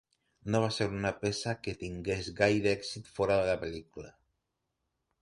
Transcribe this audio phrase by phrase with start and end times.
[0.53, 4.15] No va ser una peça que tingués gaire èxit fora de la pel·lícula.